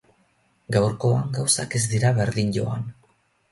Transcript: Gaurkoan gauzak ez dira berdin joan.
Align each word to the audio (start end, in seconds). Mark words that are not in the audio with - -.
Gaurkoan 0.75 1.29
gauzak 1.37 1.77
ez 1.81 1.83
dira 1.93 2.13
berdin 2.23 2.53
joan. 2.59 2.91